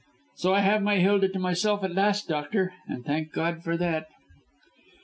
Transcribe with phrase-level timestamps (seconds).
[0.37, 4.07] So I have my Hilda to myself at last, doctor, and thank God for that."